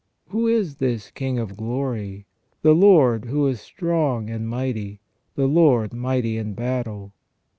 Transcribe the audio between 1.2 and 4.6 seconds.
of Glory? "The Lord who is strong and